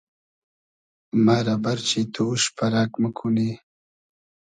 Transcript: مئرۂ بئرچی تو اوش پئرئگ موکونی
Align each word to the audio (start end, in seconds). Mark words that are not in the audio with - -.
مئرۂ 1.25 1.55
بئرچی 1.63 2.01
تو 2.13 2.21
اوش 2.29 2.43
پئرئگ 2.55 2.91
موکونی 3.01 3.49